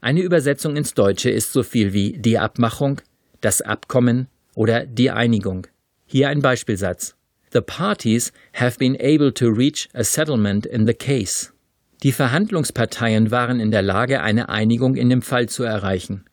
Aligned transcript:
Eine 0.00 0.20
Übersetzung 0.20 0.76
ins 0.76 0.94
Deutsche 0.94 1.30
ist 1.30 1.52
so 1.52 1.62
viel 1.62 1.92
wie 1.92 2.18
die 2.18 2.36
Abmachung, 2.36 3.00
das 3.40 3.62
Abkommen 3.62 4.26
oder 4.56 4.84
die 4.84 5.12
Einigung. 5.12 5.68
Hier 6.06 6.28
ein 6.28 6.42
Beispielsatz. 6.42 7.14
The 7.52 7.60
parties 7.60 8.32
have 8.54 8.78
been 8.78 8.96
able 8.96 9.32
to 9.34 9.48
reach 9.48 9.88
a 9.94 10.02
settlement 10.02 10.66
in 10.66 10.88
the 10.88 10.94
case. 10.94 11.52
Die 12.02 12.10
Verhandlungsparteien 12.10 13.30
waren 13.30 13.60
in 13.60 13.70
der 13.70 13.82
Lage, 13.82 14.22
eine 14.22 14.48
Einigung 14.48 14.96
in 14.96 15.08
dem 15.08 15.22
Fall 15.22 15.48
zu 15.48 15.62
erreichen. 15.62 16.24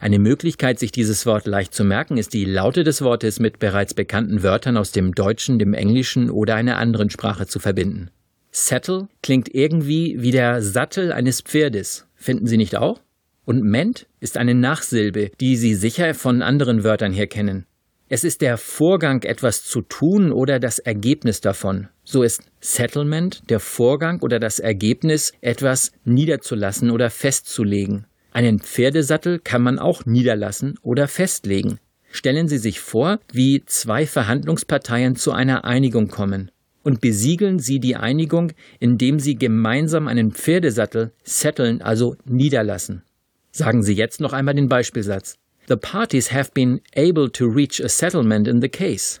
Eine 0.00 0.20
Möglichkeit, 0.20 0.78
sich 0.78 0.92
dieses 0.92 1.26
Wort 1.26 1.46
leicht 1.46 1.74
zu 1.74 1.82
merken, 1.82 2.18
ist 2.18 2.32
die 2.32 2.44
Laute 2.44 2.84
des 2.84 3.02
Wortes 3.02 3.40
mit 3.40 3.58
bereits 3.58 3.94
bekannten 3.94 4.44
Wörtern 4.44 4.76
aus 4.76 4.92
dem 4.92 5.12
Deutschen, 5.12 5.58
dem 5.58 5.74
Englischen 5.74 6.30
oder 6.30 6.54
einer 6.54 6.78
anderen 6.78 7.10
Sprache 7.10 7.46
zu 7.46 7.58
verbinden. 7.58 8.10
Settle 8.52 9.08
klingt 9.22 9.52
irgendwie 9.52 10.16
wie 10.20 10.30
der 10.30 10.62
Sattel 10.62 11.12
eines 11.12 11.40
Pferdes. 11.40 12.06
Finden 12.14 12.46
Sie 12.46 12.56
nicht 12.56 12.76
auch? 12.76 13.00
Und 13.44 13.64
ment 13.64 14.06
ist 14.20 14.36
eine 14.36 14.54
Nachsilbe, 14.54 15.30
die 15.40 15.56
Sie 15.56 15.74
sicher 15.74 16.14
von 16.14 16.42
anderen 16.42 16.84
Wörtern 16.84 17.12
her 17.12 17.26
kennen. 17.26 17.66
Es 18.08 18.24
ist 18.24 18.40
der 18.40 18.56
Vorgang, 18.56 19.22
etwas 19.22 19.64
zu 19.64 19.82
tun 19.82 20.32
oder 20.32 20.60
das 20.60 20.78
Ergebnis 20.78 21.40
davon. 21.40 21.88
So 22.04 22.22
ist 22.22 22.42
Settlement 22.60 23.42
der 23.50 23.60
Vorgang 23.60 24.20
oder 24.20 24.38
das 24.38 24.60
Ergebnis, 24.60 25.32
etwas 25.40 25.92
niederzulassen 26.04 26.90
oder 26.90 27.10
festzulegen. 27.10 28.06
Einen 28.38 28.60
Pferdesattel 28.60 29.40
kann 29.40 29.62
man 29.62 29.80
auch 29.80 30.06
niederlassen 30.06 30.78
oder 30.82 31.08
festlegen. 31.08 31.80
Stellen 32.12 32.46
Sie 32.46 32.58
sich 32.58 32.78
vor, 32.78 33.18
wie 33.32 33.64
zwei 33.66 34.06
Verhandlungsparteien 34.06 35.16
zu 35.16 35.32
einer 35.32 35.64
Einigung 35.64 36.06
kommen. 36.06 36.52
Und 36.84 37.00
besiegeln 37.00 37.58
Sie 37.58 37.80
die 37.80 37.96
Einigung, 37.96 38.52
indem 38.78 39.18
Sie 39.18 39.34
gemeinsam 39.34 40.06
einen 40.06 40.30
Pferdesattel 40.30 41.10
setteln, 41.24 41.82
also 41.82 42.14
niederlassen. 42.26 43.02
Sagen 43.50 43.82
Sie 43.82 43.94
jetzt 43.94 44.20
noch 44.20 44.32
einmal 44.32 44.54
den 44.54 44.68
Beispielsatz. 44.68 45.34
The 45.66 45.74
parties 45.74 46.32
have 46.32 46.52
been 46.54 46.80
able 46.96 47.32
to 47.32 47.44
reach 47.44 47.82
a 47.82 47.88
settlement 47.88 48.46
in 48.46 48.60
the 48.60 48.68
case. 48.68 49.20